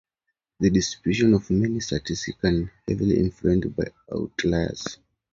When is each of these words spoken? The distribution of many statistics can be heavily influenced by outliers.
The 0.59 0.71
distribution 0.71 1.35
of 1.35 1.47
many 1.51 1.79
statistics 1.79 2.39
can 2.41 2.63
be 2.63 2.71
heavily 2.93 3.19
influenced 3.19 3.75
by 3.75 3.85
outliers. 4.11 4.97